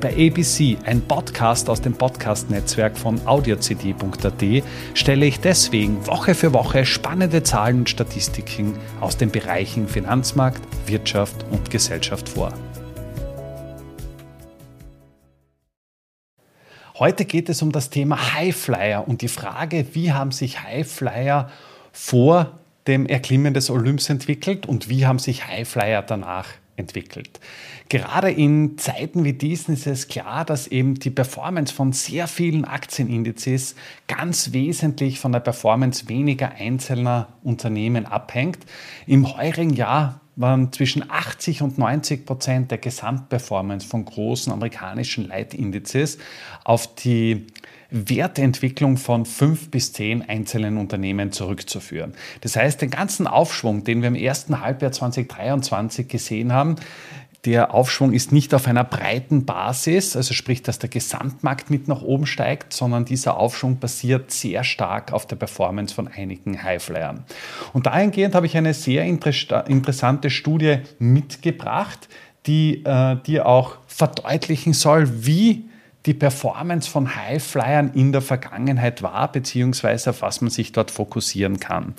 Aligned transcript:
Bei 0.00 0.12
ABC, 0.12 0.76
ein 0.84 1.00
Podcast 1.00 1.70
aus 1.70 1.80
dem 1.80 1.94
Podcast-Netzwerk 1.94 2.98
von 2.98 3.18
audiocd.at, 3.26 4.62
stelle 4.92 5.24
ich 5.24 5.40
deswegen 5.40 6.06
Woche 6.06 6.34
für 6.34 6.52
Woche 6.52 6.84
spannende 6.84 7.42
Zahlen 7.42 7.78
und 7.78 7.88
Statistiken 7.90 8.74
aus 9.00 9.16
den 9.16 9.30
Bereichen 9.30 9.88
Finanzmarkt, 9.88 10.60
Wirtschaft 10.86 11.46
und 11.50 11.70
Gesellschaft 11.70 12.28
vor. 12.28 12.52
Heute 16.98 17.24
geht 17.24 17.48
es 17.48 17.62
um 17.62 17.72
das 17.72 17.88
Thema 17.88 18.34
Highflyer 18.34 19.08
und 19.08 19.22
die 19.22 19.28
Frage, 19.28 19.86
wie 19.92 20.12
haben 20.12 20.30
sich 20.30 20.62
Highflyer 20.62 21.50
vor 21.90 22.58
dem 22.86 23.06
Erklimmen 23.06 23.54
des 23.54 23.70
Olymps 23.70 24.10
entwickelt 24.10 24.66
und 24.66 24.90
wie 24.90 25.06
haben 25.06 25.18
sich 25.18 25.46
Highflyer 25.46 26.02
danach 26.02 26.44
entwickelt 26.44 26.65
entwickelt. 26.76 27.40
Gerade 27.88 28.30
in 28.30 28.78
Zeiten 28.78 29.24
wie 29.24 29.32
diesen 29.32 29.74
ist 29.74 29.86
es 29.86 30.08
klar, 30.08 30.44
dass 30.44 30.66
eben 30.66 30.94
die 30.94 31.10
Performance 31.10 31.72
von 31.72 31.92
sehr 31.92 32.26
vielen 32.26 32.64
Aktienindizes 32.64 33.74
ganz 34.08 34.52
wesentlich 34.52 35.18
von 35.18 35.32
der 35.32 35.40
Performance 35.40 36.08
weniger 36.08 36.52
einzelner 36.52 37.28
Unternehmen 37.42 38.06
abhängt. 38.06 38.58
Im 39.06 39.36
heurigen 39.36 39.70
Jahr 39.70 40.20
waren 40.36 40.70
zwischen 40.70 41.10
80 41.10 41.62
und 41.62 41.78
90 41.78 42.26
Prozent 42.26 42.70
der 42.70 42.78
Gesamtperformance 42.78 43.86
von 43.86 44.04
großen 44.04 44.52
amerikanischen 44.52 45.26
Leitindizes 45.26 46.18
auf 46.62 46.94
die 46.94 47.46
Wertentwicklung 47.90 48.96
von 48.96 49.26
fünf 49.26 49.70
bis 49.70 49.92
zehn 49.92 50.22
einzelnen 50.28 50.76
Unternehmen 50.76 51.32
zurückzuführen. 51.32 52.14
Das 52.40 52.56
heißt, 52.56 52.82
den 52.82 52.90
ganzen 52.90 53.26
Aufschwung, 53.26 53.84
den 53.84 54.02
wir 54.02 54.08
im 54.08 54.14
ersten 54.14 54.60
Halbjahr 54.60 54.92
2023 54.92 56.08
gesehen 56.08 56.52
haben, 56.52 56.76
der 57.46 57.72
Aufschwung 57.72 58.12
ist 58.12 58.32
nicht 58.32 58.54
auf 58.54 58.66
einer 58.66 58.82
breiten 58.82 59.44
Basis, 59.44 60.16
also 60.16 60.34
sprich, 60.34 60.64
dass 60.64 60.80
der 60.80 60.88
Gesamtmarkt 60.88 61.70
mit 61.70 61.86
nach 61.86 62.02
oben 62.02 62.26
steigt, 62.26 62.72
sondern 62.72 63.04
dieser 63.04 63.36
Aufschwung 63.36 63.78
basiert 63.78 64.32
sehr 64.32 64.64
stark 64.64 65.12
auf 65.12 65.26
der 65.26 65.36
Performance 65.36 65.94
von 65.94 66.08
einigen 66.08 66.60
Highflyern. 66.60 67.24
Und 67.72 67.86
dahingehend 67.86 68.34
habe 68.34 68.46
ich 68.46 68.56
eine 68.56 68.74
sehr 68.74 69.04
interessante 69.04 70.28
Studie 70.28 70.78
mitgebracht, 70.98 72.08
die 72.46 72.84
äh, 72.84 73.16
dir 73.24 73.46
auch 73.46 73.76
verdeutlichen 73.86 74.72
soll, 74.72 75.24
wie 75.24 75.66
die 76.06 76.14
Performance 76.14 76.88
von 76.88 77.16
Highflyern 77.16 77.90
in 77.94 78.12
der 78.12 78.22
Vergangenheit 78.22 79.02
war, 79.02 79.30
beziehungsweise 79.30 80.10
auf 80.10 80.22
was 80.22 80.40
man 80.40 80.50
sich 80.50 80.72
dort 80.72 80.90
fokussieren 80.90 81.60
kann. 81.60 81.94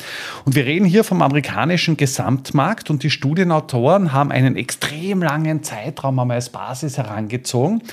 Und 0.45 0.55
wir 0.55 0.65
reden 0.65 0.85
hier 0.85 1.03
vom 1.03 1.21
amerikanischen 1.21 1.97
Gesamtmarkt 1.97 2.89
und 2.89 3.03
die 3.03 3.09
Studienautoren 3.09 4.13
haben 4.13 4.31
einen 4.31 4.55
extrem 4.55 5.21
langen 5.21 5.63
Zeitraum 5.63 6.19
einmal 6.19 6.35
als 6.35 6.49
Basis 6.49 6.97
herangezogen. 6.97 7.83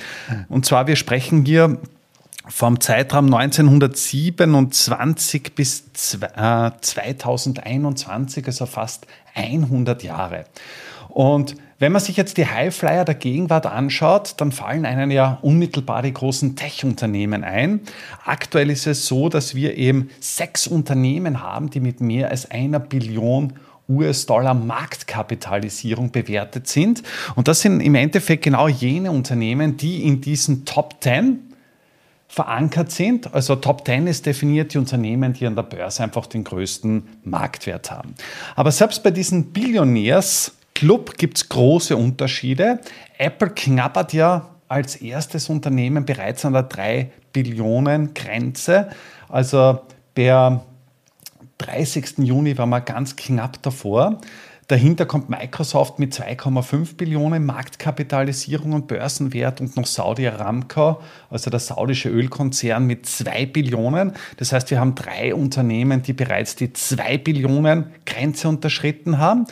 Und 0.49 0.65
zwar, 0.65 0.87
wir 0.87 0.95
sprechen 0.97 1.45
hier 1.45 1.79
vom 2.47 2.81
Zeitraum 2.81 3.33
1927 3.33 5.55
bis 5.55 5.93
2021, 5.93 8.47
also 8.47 8.67
fast 8.67 9.07
100 9.35 10.03
Jahre. 10.03 10.45
Und 11.09 11.55
wenn 11.79 11.93
man 11.93 12.01
sich 12.01 12.17
jetzt 12.17 12.37
die 12.37 12.47
Highflyer 12.47 13.05
der 13.05 13.15
Gegenwart 13.15 13.67
anschaut, 13.67 14.35
dann 14.39 14.53
fallen 14.53 14.87
einem 14.87 15.11
ja 15.11 15.39
unmittelbar 15.43 16.03
die 16.03 16.13
großen 16.13 16.57
Tech-Unternehmen 16.57 17.45
ein. 17.45 17.81
Aktuell 18.25 18.71
ist 18.71 18.87
es 18.87 19.07
so, 19.07 19.29
dass 19.29 19.55
wir 19.55 19.77
eben 19.77 20.11
sechs 20.21 20.67
Unternehmen 20.67 21.43
haben, 21.43 21.71
die 21.71 21.81
mit 21.81 22.01
mehr 22.01 22.31
als 22.31 22.51
einer 22.51 22.79
Billion 22.79 23.55
US-Dollar 23.89 24.55
Marktkapitalisierung 24.55 26.11
bewertet 26.11 26.69
sind. 26.69 27.03
Und 27.35 27.49
das 27.49 27.61
sind 27.61 27.81
im 27.81 27.95
Endeffekt 27.95 28.45
genau 28.45 28.69
jene 28.69 29.11
Unternehmen, 29.11 29.77
die 29.77 30.05
in 30.05 30.21
diesen 30.21 30.65
Top 30.65 30.97
10 31.01 31.41
verankert 32.29 32.91
sind. 32.91 33.33
Also 33.35 33.57
Top 33.57 33.87
10 33.87 34.07
ist 34.07 34.27
definiert 34.27 34.75
die 34.75 34.79
Unternehmen, 34.79 35.35
die 35.35 35.47
an 35.47 35.55
der 35.55 35.63
Börse 35.63 36.03
einfach 36.03 36.27
den 36.27 36.45
größten 36.45 37.05
Marktwert 37.25 37.91
haben. 37.91 38.15
Aber 38.57 38.73
selbst 38.73 39.03
bei 39.03 39.11
diesen 39.11 39.53
Billionärs 39.53 40.53
Club 40.75 41.17
gibt 41.17 41.39
es 41.39 41.49
große 41.49 41.97
Unterschiede. 41.97 42.81
Apple 43.19 43.51
knabbert 43.51 44.13
ja 44.13 44.51
als 44.69 44.97
erstes 44.97 45.49
Unternehmen 45.49 46.05
bereits 46.05 46.45
an 46.45 46.53
der 46.53 46.65
3 46.65 47.11
Billionen 47.33 48.13
Grenze. 48.15 48.89
Also 49.29 49.81
per 50.15 50.65
30. 51.59 52.19
Juni 52.19 52.59
war 52.59 52.67
man 52.67 52.85
ganz 52.85 53.15
knapp 53.15 53.63
davor. 53.63 54.21
Dahinter 54.69 55.05
kommt 55.05 55.29
Microsoft 55.29 55.99
mit 55.99 56.15
2,5 56.15 56.97
Billionen 56.97 57.45
Marktkapitalisierung 57.45 58.73
und 58.73 58.87
Börsenwert 58.87 59.61
und 59.61 59.77
noch 59.77 59.87
Saudi 59.87 60.27
Aramco, 60.27 61.03
also 61.29 61.51
der 61.51 61.61
saudische 61.61 62.09
Ölkonzern 62.09 62.87
mit 62.87 63.05
2 63.05 63.45
Billionen. 63.47 64.15
Das 64.39 64.53
heißt, 64.53 64.71
wir 64.71 64.81
haben 64.81 64.95
drei 64.95 65.35
Unternehmen, 65.35 66.03
die 66.03 66.15
bereits 66.15 66.57
die 66.57 66.73
2 66.73 67.19
Billionen 67.19 67.93
Grenze 68.07 68.49
unterschritten 68.49 69.19
haben. 69.19 69.45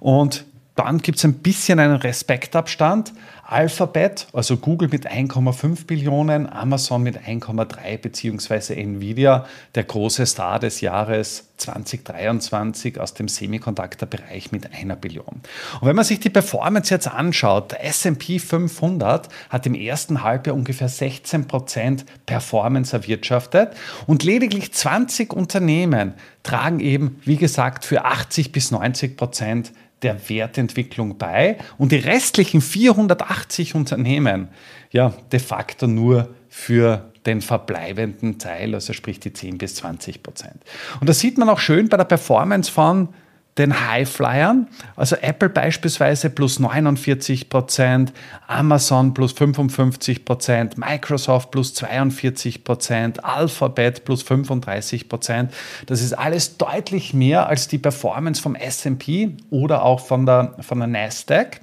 Und 0.00 0.44
dann 0.78 0.98
gibt 0.98 1.18
es 1.18 1.24
ein 1.24 1.34
bisschen 1.34 1.80
einen 1.80 1.96
Respektabstand. 1.96 3.12
Alphabet, 3.50 4.28
also 4.34 4.58
Google 4.58 4.88
mit 4.88 5.10
1,5 5.10 5.86
Billionen, 5.86 6.52
Amazon 6.52 7.02
mit 7.02 7.16
1,3 7.18 7.96
beziehungsweise 7.96 8.76
Nvidia, 8.76 9.46
der 9.74 9.84
große 9.84 10.26
Star 10.26 10.58
des 10.58 10.82
Jahres 10.82 11.48
2023 11.56 13.00
aus 13.00 13.14
dem 13.14 13.26
Semiconductor-Bereich 13.26 14.52
mit 14.52 14.72
einer 14.74 14.96
Billion. 14.96 15.40
Und 15.80 15.88
wenn 15.88 15.96
man 15.96 16.04
sich 16.04 16.20
die 16.20 16.28
Performance 16.28 16.92
jetzt 16.92 17.08
anschaut, 17.08 17.72
der 17.72 17.86
S&P 17.86 18.38
500 18.38 19.30
hat 19.48 19.66
im 19.66 19.74
ersten 19.74 20.22
Halbjahr 20.22 20.54
ungefähr 20.54 20.90
16 20.90 21.48
Prozent 21.48 22.04
Performance 22.26 22.94
erwirtschaftet 22.94 23.70
und 24.06 24.24
lediglich 24.24 24.74
20 24.74 25.32
Unternehmen 25.32 26.12
tragen 26.42 26.80
eben, 26.80 27.20
wie 27.24 27.36
gesagt, 27.36 27.86
für 27.86 28.04
80 28.04 28.52
bis 28.52 28.70
90 28.70 29.16
Prozent 29.16 29.72
der 30.02 30.28
Wertentwicklung 30.28 31.18
bei 31.18 31.58
und 31.76 31.92
die 31.92 31.96
restlichen 31.96 32.60
480 32.60 33.74
Unternehmen 33.74 34.48
ja 34.90 35.12
de 35.32 35.40
facto 35.40 35.86
nur 35.86 36.34
für 36.48 37.10
den 37.26 37.42
verbleibenden 37.42 38.38
Teil, 38.38 38.74
also 38.74 38.92
sprich 38.92 39.20
die 39.20 39.32
10 39.32 39.58
bis 39.58 39.74
20 39.76 40.22
Prozent. 40.22 40.62
Und 41.00 41.08
das 41.08 41.18
sieht 41.18 41.36
man 41.36 41.48
auch 41.48 41.58
schön 41.58 41.88
bei 41.88 41.96
der 41.96 42.04
Performance 42.04 42.70
von 42.70 43.08
den 43.58 43.88
Highflyern, 43.88 44.68
also 44.96 45.16
Apple 45.16 45.48
beispielsweise 45.48 46.30
plus 46.30 46.58
49 46.58 47.48
Prozent, 47.48 48.12
Amazon 48.46 49.14
plus 49.14 49.32
55 49.32 50.24
Prozent, 50.24 50.78
Microsoft 50.78 51.50
plus 51.50 51.74
42 51.74 52.64
Prozent, 52.64 53.24
Alphabet 53.24 54.04
plus 54.04 54.22
35 54.22 55.08
Prozent. 55.08 55.52
Das 55.86 56.00
ist 56.00 56.12
alles 56.12 56.56
deutlich 56.56 57.14
mehr 57.14 57.48
als 57.48 57.68
die 57.68 57.78
Performance 57.78 58.40
vom 58.40 58.54
S&P 58.54 59.36
oder 59.50 59.82
auch 59.82 60.00
von 60.00 60.26
der, 60.26 60.54
von 60.60 60.78
der 60.78 60.88
Nasdaq. 60.88 61.60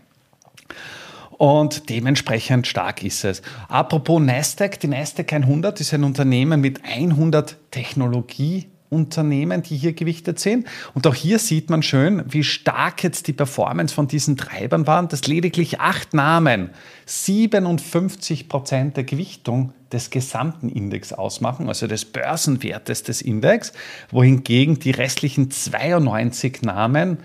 Und 1.38 1.90
dementsprechend 1.90 2.66
stark 2.66 3.04
ist 3.04 3.26
es. 3.26 3.42
Apropos 3.68 4.22
Nasdaq, 4.22 4.80
die 4.80 4.88
Nasdaq 4.88 5.34
100 5.34 5.82
ist 5.82 5.94
ein 5.94 6.04
Unternehmen 6.04 6.62
mit 6.62 6.86
100 6.86 7.58
Technologie 7.72 8.68
Unternehmen, 8.90 9.64
die 9.64 9.76
hier 9.76 9.94
gewichtet 9.94 10.40
sind. 10.40 10.68
Und 10.94 11.08
auch 11.08 11.16
hier 11.16 11.40
sieht 11.40 11.70
man 11.70 11.82
schön, 11.82 12.24
wie 12.28 12.44
stark 12.44 13.04
jetzt 13.04 13.28
die 13.28 13.34
Performance 13.34 13.94
von 13.94 14.08
diesen 14.08 14.38
Treibern 14.38 14.88
waren, 14.88 15.08
dass 15.08 15.28
lediglich 15.28 15.80
acht 15.80 16.14
Namen 16.14 16.70
57 17.06 18.48
Prozent 18.48 18.98
der 18.98 19.04
Gewichtung 19.04 19.74
des 19.92 20.10
gesamten 20.10 20.70
Index 20.70 21.14
ausmachen, 21.14 21.68
also 21.68 21.88
des 21.88 22.06
Börsenwertes 22.06 23.04
des 23.04 23.22
Index, 23.22 23.74
wohingegen 24.12 24.80
die 24.80 24.92
restlichen 24.92 25.52
92 25.52 26.62
Namen 26.62 27.18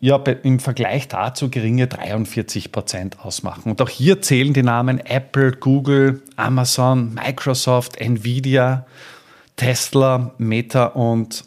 ja, 0.00 0.16
im 0.42 0.58
Vergleich 0.58 1.08
dazu 1.08 1.48
geringe 1.48 1.86
43 1.86 2.72
Prozent 2.72 3.20
ausmachen. 3.20 3.70
Und 3.70 3.80
auch 3.80 3.88
hier 3.88 4.20
zählen 4.20 4.52
die 4.52 4.62
Namen 4.62 4.98
Apple, 4.98 5.52
Google, 5.52 6.22
Amazon, 6.36 7.14
Microsoft, 7.14 7.96
Nvidia 8.00 8.86
Tesla, 9.56 10.34
Meta 10.38 10.86
und 10.86 11.44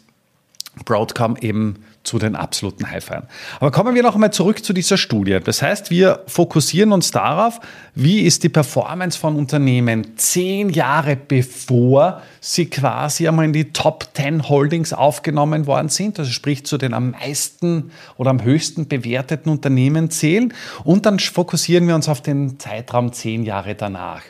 Broadcom 0.84 1.36
eben 1.36 1.84
zu 2.08 2.18
den 2.18 2.34
absoluten 2.34 2.90
Highflyern. 2.90 3.24
Aber 3.60 3.70
kommen 3.70 3.94
wir 3.94 4.02
noch 4.02 4.14
einmal 4.14 4.32
zurück 4.32 4.64
zu 4.64 4.72
dieser 4.72 4.96
Studie. 4.96 5.38
Das 5.42 5.62
heißt, 5.62 5.90
wir 5.90 6.24
fokussieren 6.26 6.92
uns 6.92 7.10
darauf, 7.10 7.60
wie 7.94 8.20
ist 8.22 8.42
die 8.44 8.48
Performance 8.48 9.18
von 9.18 9.36
Unternehmen 9.36 10.16
zehn 10.16 10.70
Jahre 10.70 11.16
bevor 11.16 12.22
sie 12.40 12.66
quasi 12.66 13.28
einmal 13.28 13.44
in 13.44 13.52
die 13.52 13.72
Top 13.72 14.08
10 14.14 14.48
Holdings 14.48 14.92
aufgenommen 14.92 15.66
worden 15.66 15.88
sind, 15.88 16.18
also 16.18 16.30
sprich 16.30 16.64
zu 16.64 16.78
den 16.78 16.94
am 16.94 17.10
meisten 17.10 17.90
oder 18.16 18.30
am 18.30 18.42
höchsten 18.42 18.88
bewerteten 18.88 19.50
Unternehmen 19.50 20.10
zählen. 20.10 20.54
Und 20.84 21.06
dann 21.06 21.18
fokussieren 21.18 21.86
wir 21.86 21.94
uns 21.94 22.08
auf 22.08 22.22
den 22.22 22.58
Zeitraum 22.58 23.12
zehn 23.12 23.42
Jahre 23.44 23.74
danach. 23.74 24.22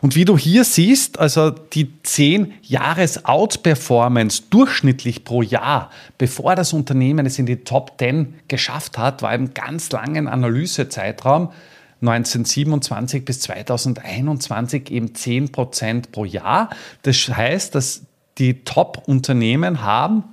Und 0.00 0.16
wie 0.16 0.24
du 0.24 0.36
hier 0.36 0.64
siehst, 0.64 1.18
also 1.18 1.50
die 1.50 2.02
zehn 2.02 2.52
Jahres 2.62 3.24
Outperformance 3.24 4.42
durchschnittlich 4.50 5.24
pro 5.24 5.42
Jahr, 5.42 5.90
bevor 6.18 6.54
das 6.56 6.72
Unternehmen 6.72 7.21
es 7.26 7.38
in 7.38 7.46
die 7.46 7.64
Top 7.64 7.92
10 7.98 8.34
geschafft 8.48 8.98
hat, 8.98 9.22
war 9.22 9.34
im 9.34 9.54
ganz 9.54 9.90
langen 9.90 10.28
Analysezeitraum 10.28 11.52
1927 12.00 13.24
bis 13.24 13.40
2021 13.40 14.90
eben 14.90 15.14
10 15.14 15.52
Prozent 15.52 16.12
pro 16.12 16.24
Jahr. 16.24 16.70
Das 17.02 17.16
heißt, 17.28 17.74
dass 17.74 18.02
die 18.38 18.64
Top-Unternehmen 18.64 19.82
haben 19.82 20.24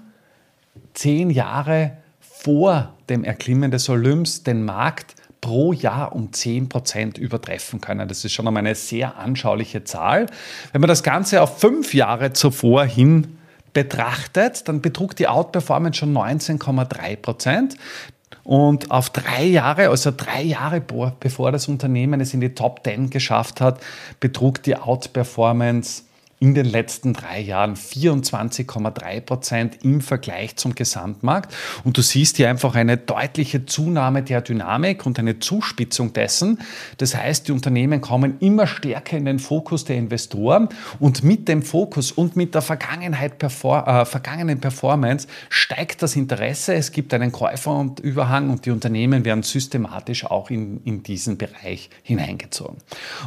zehn 0.94 1.30
Jahre 1.30 1.98
vor 2.20 2.96
dem 3.10 3.24
Erklimmen 3.24 3.72
des 3.72 3.90
Olymps 3.90 4.44
den 4.44 4.66
Markt 4.66 5.16
pro 5.42 5.72
Jahr 5.74 6.16
um 6.16 6.34
10 6.34 6.70
Prozent 6.70 7.18
übertreffen 7.18 7.80
können. 7.82 8.08
Das 8.08 8.26
ist 8.26 8.34
schon 8.34 8.48
einmal 8.48 8.66
eine 8.66 8.76
sehr 8.76 9.18
anschauliche 9.18 9.84
Zahl. 9.84 10.26
Wenn 10.72 10.82
man 10.82 10.88
das 10.88 11.04
Ganze 11.04 11.42
auf 11.42 11.60
fünf 11.60 11.94
Jahre 11.94 12.34
zuvor 12.34 12.86
hin 12.86 13.39
betrachtet, 13.84 14.68
dann 14.68 14.82
betrug 14.82 15.16
die 15.16 15.30
Outperformance 15.30 16.00
schon 16.00 16.14
19,3 16.14 17.16
Prozent. 17.16 17.78
Und 18.44 18.92
auf 18.92 19.10
drei 19.10 19.46
Jahre, 19.46 19.88
also 19.88 20.12
drei 20.12 20.42
Jahre 20.42 20.82
bevor 20.82 21.54
das 21.54 21.70
Unternehmen 21.70 22.20
es 22.20 22.34
in 22.34 22.42
die 22.42 22.56
Top 22.56 22.82
10 22.84 23.10
geschafft 23.10 23.62
hat, 23.62 23.80
betrug 24.20 24.62
die 24.64 24.76
Outperformance 24.76 26.04
in 26.42 26.54
den 26.54 26.66
letzten 26.66 27.12
drei 27.12 27.42
Jahren 27.42 27.76
24,3 27.76 29.20
Prozent 29.20 29.84
im 29.84 30.00
Vergleich 30.00 30.56
zum 30.56 30.74
Gesamtmarkt. 30.74 31.54
Und 31.84 31.98
du 31.98 32.02
siehst 32.02 32.38
hier 32.38 32.50
einfach 32.50 32.76
eine 32.76 32.96
deutliche 32.96 33.66
Zunahme 33.66 34.24
der 34.24 34.42
Dynamik 34.42 35.06
und 35.06 35.20
eine 35.20 35.40
Zuspitzung 35.40 36.14
dessen. 36.14 36.60
Das 36.98 37.14
heißt, 37.14 37.50
die 37.50 37.52
Unternehmen 37.52 38.00
kommen 38.00 38.38
immer 38.40 38.68
stärker 38.68 39.18
in 39.18 39.26
den 39.26 39.40
Fokus 39.40 39.84
der 39.84 39.98
Investoren 39.98 40.70
und 41.00 41.26
mit 41.26 41.50
dem 41.50 41.62
Fokus 41.62 42.14
und 42.14 42.38
mit 42.38 42.56
der 42.56 42.62
Vergangenheit 42.62 43.38
perfor 43.38 43.86
äh, 43.86 44.06
vergangenen 44.06 44.62
Performance 44.62 45.28
steigt 45.50 46.02
das 46.02 46.16
Interesse. 46.16 46.74
Es 46.74 46.94
gibt 46.94 47.14
einen 47.14 47.34
Käuferüberhang 47.34 48.50
und 48.50 48.66
die 48.66 48.72
Unternehmen 48.72 49.26
werden 49.26 49.44
systematisch 49.44 50.26
auch 50.26 50.50
in, 50.50 50.82
in 50.86 51.04
diesen 51.04 51.38
Bereich 51.38 51.90
hineingezogen. 52.02 52.78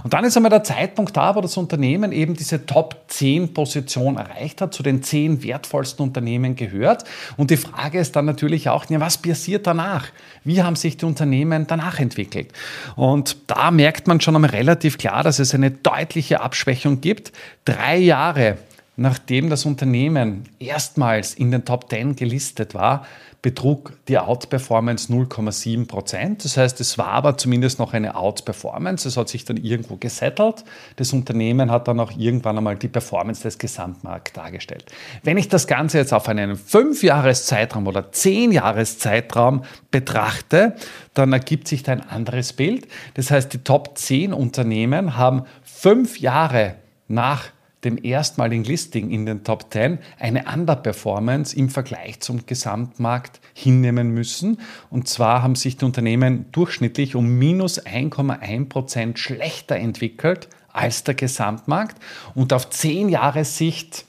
Und 0.02 0.14
dann 0.14 0.24
ist 0.24 0.34
einmal 0.36 0.50
der 0.50 0.64
Zeitpunkt 0.64 1.14
da, 1.14 1.36
wo 1.36 1.42
das 1.42 1.58
Unternehmen 1.58 2.12
eben 2.12 2.32
diese 2.34 2.64
Top 2.64 3.01
10 3.08 3.54
Position 3.54 4.16
erreicht 4.16 4.60
hat, 4.60 4.74
zu 4.74 4.82
den 4.82 5.02
10 5.02 5.42
wertvollsten 5.42 6.04
Unternehmen 6.04 6.56
gehört. 6.56 7.04
Und 7.36 7.50
die 7.50 7.56
Frage 7.56 7.98
ist 7.98 8.16
dann 8.16 8.24
natürlich 8.24 8.68
auch, 8.68 8.86
was 8.88 9.18
passiert 9.18 9.66
danach? 9.66 10.08
Wie 10.44 10.62
haben 10.62 10.76
sich 10.76 10.96
die 10.96 11.04
Unternehmen 11.04 11.66
danach 11.66 11.98
entwickelt? 11.98 12.52
Und 12.96 13.36
da 13.46 13.70
merkt 13.70 14.06
man 14.06 14.20
schon 14.20 14.34
einmal 14.34 14.50
relativ 14.50 14.98
klar, 14.98 15.22
dass 15.22 15.38
es 15.38 15.54
eine 15.54 15.70
deutliche 15.70 16.40
Abschwächung 16.40 17.00
gibt. 17.00 17.32
Drei 17.64 17.98
Jahre 17.98 18.58
nachdem 18.96 19.48
das 19.48 19.64
Unternehmen 19.64 20.44
erstmals 20.58 21.34
in 21.34 21.50
den 21.50 21.64
Top 21.64 21.88
10 21.88 22.16
gelistet 22.16 22.74
war, 22.74 23.06
betrug 23.42 23.98
die 24.06 24.18
Outperformance 24.18 25.12
0,7 25.12 25.88
Prozent. 25.88 26.44
Das 26.44 26.56
heißt, 26.56 26.80
es 26.80 26.96
war 26.96 27.08
aber 27.08 27.36
zumindest 27.36 27.80
noch 27.80 27.92
eine 27.92 28.14
Outperformance. 28.14 29.08
Es 29.08 29.16
hat 29.16 29.28
sich 29.28 29.44
dann 29.44 29.56
irgendwo 29.56 29.96
gesettelt. 29.96 30.64
Das 30.94 31.12
Unternehmen 31.12 31.72
hat 31.72 31.88
dann 31.88 31.98
auch 31.98 32.12
irgendwann 32.16 32.56
einmal 32.56 32.76
die 32.76 32.86
Performance 32.86 33.42
des 33.42 33.58
Gesamtmarkts 33.58 34.32
dargestellt. 34.32 34.84
Wenn 35.24 35.38
ich 35.38 35.48
das 35.48 35.66
Ganze 35.66 35.98
jetzt 35.98 36.14
auf 36.14 36.28
einen 36.28 36.56
5-Jahres-Zeitraum 36.56 37.88
oder 37.88 38.02
10-Jahres-Zeitraum 38.12 39.64
betrachte, 39.90 40.76
dann 41.14 41.32
ergibt 41.32 41.66
sich 41.66 41.82
da 41.82 41.92
ein 41.92 42.08
anderes 42.08 42.52
Bild. 42.52 42.86
Das 43.14 43.32
heißt, 43.32 43.52
die 43.52 43.64
Top 43.64 43.98
10 43.98 44.32
Unternehmen 44.32 45.16
haben 45.16 45.42
fünf 45.64 46.20
Jahre 46.20 46.76
nach 47.08 47.48
dem 47.84 47.98
erstmaligen 48.02 48.64
Listing 48.64 49.10
in 49.10 49.26
den 49.26 49.44
Top 49.44 49.72
10 49.72 49.98
eine 50.18 50.44
Underperformance 50.52 51.56
im 51.56 51.68
Vergleich 51.68 52.20
zum 52.20 52.46
Gesamtmarkt 52.46 53.40
hinnehmen 53.54 54.10
müssen. 54.10 54.58
Und 54.90 55.08
zwar 55.08 55.42
haben 55.42 55.56
sich 55.56 55.76
die 55.76 55.84
Unternehmen 55.84 56.46
durchschnittlich 56.52 57.16
um 57.16 57.38
minus 57.38 57.84
1,1 57.84 58.68
Prozent 58.68 59.18
schlechter 59.18 59.76
entwickelt 59.76 60.48
als 60.72 61.04
der 61.04 61.14
Gesamtmarkt 61.14 61.96
und 62.34 62.52
auf 62.52 62.70
10 62.70 63.08
Jahre 63.08 63.44
Sicht 63.44 64.06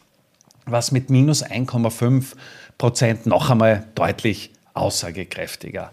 was 0.66 0.92
mit 0.92 1.10
minus 1.10 1.44
1,5 1.44 2.34
Prozent 2.78 3.26
noch 3.26 3.50
einmal 3.50 3.86
deutlich 3.96 4.52
aussagekräftiger. 4.74 5.92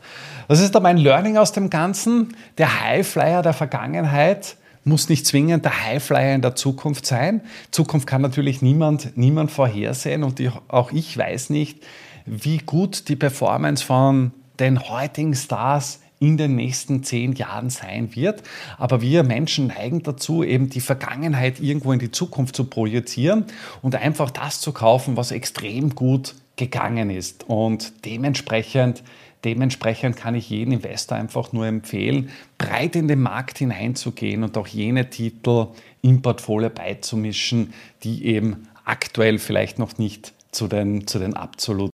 Was 0.48 0.60
ist 0.60 0.74
da 0.74 0.80
mein 0.80 0.96
Learning 0.96 1.36
aus 1.36 1.52
dem 1.52 1.70
Ganzen? 1.70 2.36
Der 2.58 2.80
Highflyer 2.82 3.42
der 3.42 3.52
Vergangenheit 3.52 4.56
muss 4.84 5.08
nicht 5.08 5.26
zwingend 5.26 5.64
der 5.64 5.84
Highflyer 5.84 6.34
in 6.34 6.42
der 6.42 6.54
Zukunft 6.54 7.06
sein. 7.06 7.42
Zukunft 7.70 8.06
kann 8.06 8.22
natürlich 8.22 8.62
niemand, 8.62 9.16
niemand 9.16 9.50
vorhersehen 9.50 10.24
und 10.24 10.38
die, 10.38 10.50
auch 10.68 10.92
ich 10.92 11.16
weiß 11.16 11.50
nicht, 11.50 11.82
wie 12.26 12.58
gut 12.58 13.08
die 13.08 13.16
Performance 13.16 13.84
von 13.84 14.32
den 14.58 14.88
heutigen 14.88 15.34
Stars 15.34 16.00
in 16.20 16.36
den 16.36 16.54
nächsten 16.54 17.02
zehn 17.02 17.32
Jahren 17.32 17.70
sein 17.70 18.14
wird. 18.14 18.42
Aber 18.76 19.00
wir 19.00 19.22
Menschen 19.22 19.68
neigen 19.68 20.02
dazu, 20.02 20.44
eben 20.44 20.68
die 20.68 20.80
Vergangenheit 20.80 21.60
irgendwo 21.60 21.92
in 21.92 21.98
die 21.98 22.10
Zukunft 22.10 22.54
zu 22.54 22.64
projizieren 22.64 23.46
und 23.80 23.94
einfach 23.94 24.30
das 24.30 24.60
zu 24.60 24.72
kaufen, 24.72 25.16
was 25.16 25.30
extrem 25.30 25.94
gut 25.94 26.34
gegangen 26.56 27.08
ist. 27.08 27.48
Und 27.48 28.04
dementsprechend 28.04 29.02
Dementsprechend 29.44 30.16
kann 30.16 30.34
ich 30.34 30.50
jeden 30.50 30.72
Investor 30.72 31.16
einfach 31.16 31.52
nur 31.52 31.66
empfehlen, 31.66 32.30
breit 32.58 32.94
in 32.94 33.08
den 33.08 33.20
Markt 33.20 33.58
hineinzugehen 33.58 34.42
und 34.42 34.56
auch 34.58 34.66
jene 34.66 35.08
Titel 35.08 35.68
im 36.02 36.20
Portfolio 36.20 36.68
beizumischen, 36.68 37.72
die 38.02 38.26
eben 38.26 38.68
aktuell 38.84 39.38
vielleicht 39.38 39.78
noch 39.78 39.98
nicht 39.98 40.34
zu 40.52 40.68
den, 40.68 41.06
zu 41.06 41.18
den 41.18 41.34
absoluten. 41.34 41.90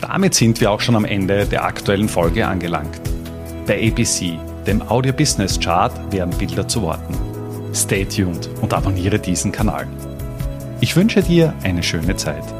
Damit 0.00 0.34
sind 0.34 0.60
wir 0.60 0.70
auch 0.70 0.80
schon 0.80 0.96
am 0.96 1.04
Ende 1.04 1.46
der 1.46 1.64
aktuellen 1.64 2.08
Folge 2.08 2.46
angelangt. 2.46 3.00
Bei 3.66 3.86
ABC, 3.86 4.38
dem 4.66 4.80
Audio 4.82 5.12
Business 5.12 5.60
Chart, 5.60 5.92
werden 6.12 6.36
Bilder 6.38 6.66
zu 6.66 6.80
Worten. 6.82 7.14
Stay 7.74 8.04
tuned 8.04 8.48
und 8.62 8.72
abonniere 8.72 9.18
diesen 9.18 9.52
Kanal. 9.52 9.86
Ich 10.80 10.96
wünsche 10.96 11.22
dir 11.22 11.54
eine 11.62 11.82
schöne 11.82 12.16
Zeit. 12.16 12.59